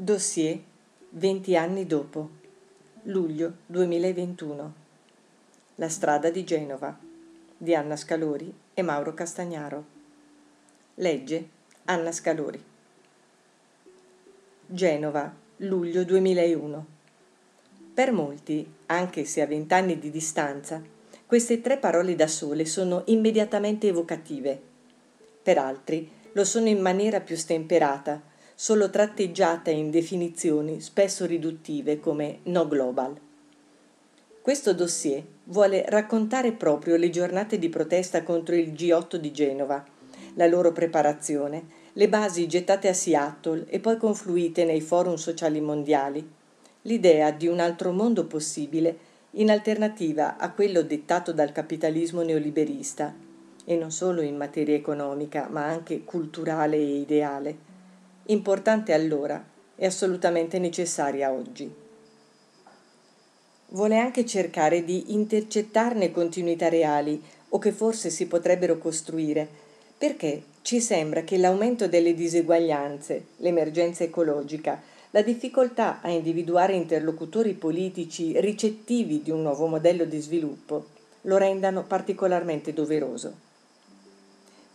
[0.00, 0.56] Dossier
[1.10, 2.30] 20 anni dopo.
[3.02, 4.74] Luglio 2021.
[5.74, 6.96] La strada di Genova
[7.56, 9.84] di Anna Scalori e Mauro Castagnaro.
[10.94, 11.48] Legge
[11.86, 12.62] Anna Scalori.
[14.66, 16.86] Genova, luglio 2001.
[17.92, 20.80] Per molti, anche se a vent'anni di distanza,
[21.26, 24.62] queste tre parole da sole sono immediatamente evocative.
[25.42, 28.27] Per altri lo sono in maniera più stemperata
[28.60, 33.16] solo tratteggiata in definizioni spesso riduttive come no global.
[34.42, 39.84] Questo dossier vuole raccontare proprio le giornate di protesta contro il G8 di Genova,
[40.34, 46.28] la loro preparazione, le basi gettate a Seattle e poi confluite nei forum sociali mondiali,
[46.82, 48.98] l'idea di un altro mondo possibile
[49.32, 53.14] in alternativa a quello dettato dal capitalismo neoliberista,
[53.64, 57.67] e non solo in materia economica, ma anche culturale e ideale
[58.30, 59.42] importante allora
[59.76, 61.72] e assolutamente necessaria oggi.
[63.70, 69.46] Vuole anche cercare di intercettarne continuità reali o che forse si potrebbero costruire,
[69.96, 78.38] perché ci sembra che l'aumento delle diseguaglianze, l'emergenza ecologica, la difficoltà a individuare interlocutori politici
[78.40, 80.86] ricettivi di un nuovo modello di sviluppo
[81.22, 83.47] lo rendano particolarmente doveroso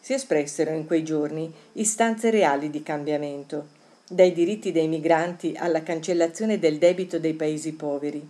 [0.04, 3.68] si espressero in quei giorni istanze reali di cambiamento,
[4.06, 8.22] dai diritti dei migranti alla cancellazione del debito dei paesi poveri,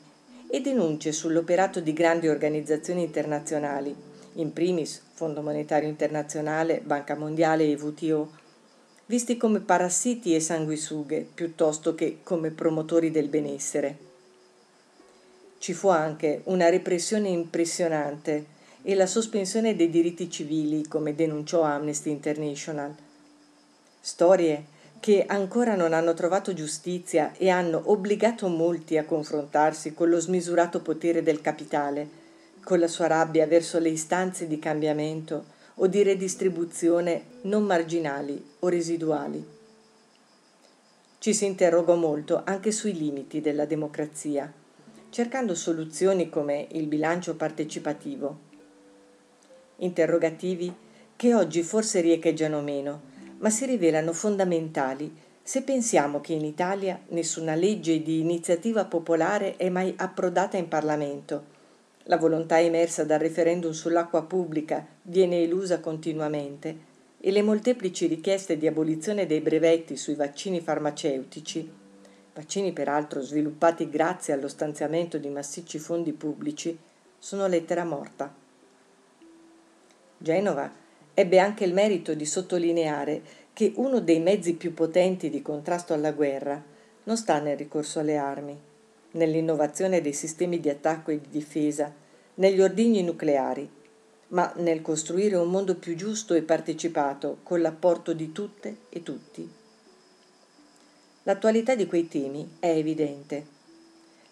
[0.48, 3.96] e denunce sull'operato di grandi organizzazioni internazionali,
[4.34, 8.30] in primis Fondo Monetario Internazionale, Banca Mondiale e WTO,
[9.08, 13.98] visti come parassiti e sanguisughe piuttosto che come promotori del benessere.
[15.58, 18.53] Ci fu anche una repressione impressionante
[18.86, 22.94] e la sospensione dei diritti civili, come denunciò Amnesty International.
[24.00, 24.66] Storie
[25.00, 30.82] che ancora non hanno trovato giustizia e hanno obbligato molti a confrontarsi con lo smisurato
[30.82, 32.22] potere del capitale,
[32.64, 35.46] con la sua rabbia verso le istanze di cambiamento
[35.76, 39.46] o di redistribuzione non marginali o residuali.
[41.20, 44.52] Ci si interrogò molto anche sui limiti della democrazia,
[45.10, 48.52] cercando soluzioni come il bilancio partecipativo
[49.78, 50.74] interrogativi
[51.16, 53.02] che oggi forse riecheggiano meno,
[53.38, 55.14] ma si rivelano fondamentali
[55.46, 61.52] se pensiamo che in Italia nessuna legge di iniziativa popolare è mai approdata in Parlamento.
[62.04, 68.68] La volontà emersa dal referendum sull'acqua pubblica viene elusa continuamente e le molteplici richieste di
[68.68, 71.70] abolizione dei brevetti sui vaccini farmaceutici,
[72.34, 76.78] vaccini peraltro sviluppati grazie allo stanziamento di massicci fondi pubblici,
[77.20, 78.43] sono lettera morta.
[80.24, 80.72] Genova
[81.14, 86.14] ebbe anche il merito di sottolineare che uno dei mezzi più potenti di contrasto alla
[86.14, 86.64] guerra
[87.04, 88.58] non sta nel ricorso alle armi,
[89.12, 91.94] nell'innovazione dei sistemi di attacco e di difesa,
[92.36, 93.70] negli ordigni nucleari,
[94.30, 99.52] ma nel costruire un mondo più giusto e partecipato con l'apporto di tutte e tutti.
[101.24, 103.46] L'attualità di quei temi è evidente.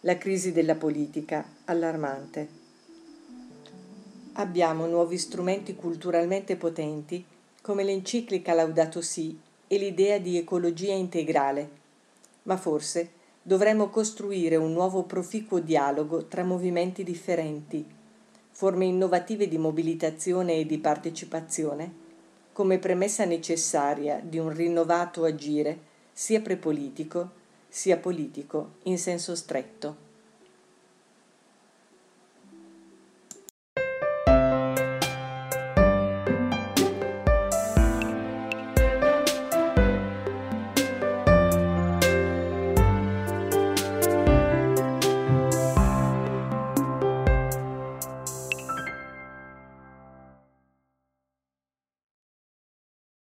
[0.01, 2.60] La crisi della politica allarmante
[4.33, 7.23] abbiamo nuovi strumenti culturalmente potenti
[7.61, 9.37] come l'enciclica Laudato Si
[9.67, 11.69] e l'idea di ecologia integrale,
[12.43, 13.11] ma forse
[13.41, 17.85] dovremmo costruire un nuovo proficuo dialogo tra movimenti differenti,
[18.49, 21.99] forme innovative di mobilitazione e di partecipazione,
[22.51, 30.10] come premessa necessaria di un rinnovato agire sia prepolitico sia politico in senso stretto.